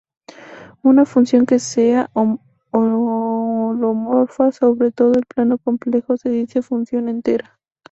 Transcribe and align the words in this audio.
Una 0.81 1.05
función 1.05 1.45
que 1.45 1.59
sea 1.59 2.09
holomorfa 2.71 4.51
sobre 4.51 4.91
todo 4.91 5.11
el 5.13 5.27
plano 5.27 5.59
complejo 5.59 6.17
se 6.17 6.29
dice 6.31 6.63
función 6.63 7.07
entera. 7.07 7.59